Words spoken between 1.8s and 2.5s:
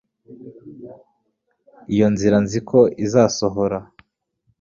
iyo nzira